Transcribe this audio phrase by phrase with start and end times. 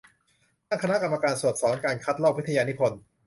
[0.69, 2.99] ตั้งคณะกรรมการสอบสวนการคัดลอกวิทยานิพนธ์